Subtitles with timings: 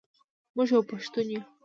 [0.55, 1.43] موږ یو پښتون یو.